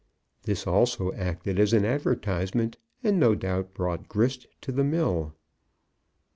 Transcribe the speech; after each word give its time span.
This 0.45 0.65
also 0.65 1.13
acted 1.13 1.59
as 1.59 1.73
an 1.73 1.85
advertisement, 1.85 2.77
and 3.03 3.19
no 3.19 3.35
doubt 3.35 3.75
brought 3.75 4.09
grist 4.09 4.47
to 4.61 4.71
the 4.71 4.83
mill. 4.83 5.35